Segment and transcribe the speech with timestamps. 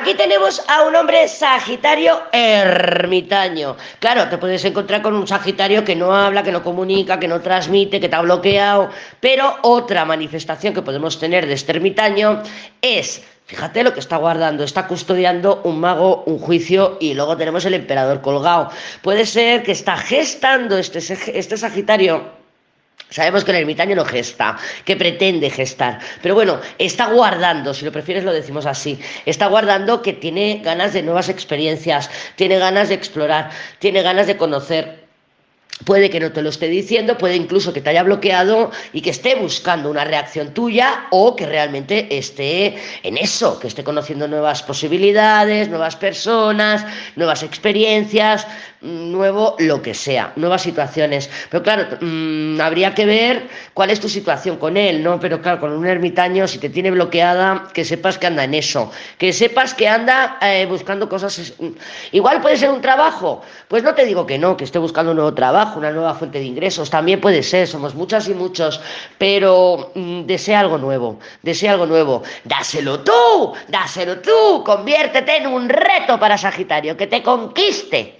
[0.00, 3.76] Aquí tenemos a un hombre Sagitario ermitaño.
[3.98, 7.42] Claro, te puedes encontrar con un Sagitario que no habla, que no comunica, que no
[7.42, 8.88] transmite, que ha bloqueado,
[9.20, 12.42] pero otra manifestación que podemos tener de este ermitaño
[12.80, 17.64] es Fíjate lo que está guardando, está custodiando un mago, un juicio y luego tenemos
[17.64, 18.70] el emperador colgado.
[19.02, 22.39] Puede ser que está gestando este, este Sagitario
[23.08, 27.90] Sabemos que el ermitaño no gesta, que pretende gestar, pero bueno, está guardando, si lo
[27.90, 32.94] prefieres lo decimos así, está guardando que tiene ganas de nuevas experiencias, tiene ganas de
[32.94, 34.99] explorar, tiene ganas de conocer,
[35.84, 39.10] Puede que no te lo esté diciendo, puede incluso que te haya bloqueado y que
[39.10, 44.62] esté buscando una reacción tuya o que realmente esté en eso, que esté conociendo nuevas
[44.62, 46.84] posibilidades, nuevas personas,
[47.16, 48.46] nuevas experiencias,
[48.82, 51.30] nuevo lo que sea, nuevas situaciones.
[51.50, 55.18] Pero claro, mmm, habría que ver cuál es tu situación con él, ¿no?
[55.18, 58.90] Pero claro, con un ermitaño, si te tiene bloqueada, que sepas que anda en eso,
[59.16, 61.54] que sepas que anda eh, buscando cosas.
[62.12, 65.16] Igual puede ser un trabajo, pues no te digo que no, que esté buscando un
[65.16, 68.80] nuevo trabajo una nueva fuente de ingresos, también puede ser, somos muchas y muchos,
[69.18, 72.22] pero mm, desea algo nuevo, desea algo nuevo.
[72.44, 78.08] Dáselo tú, dáselo tú, conviértete en un reto para Sagitario, que te conquiste.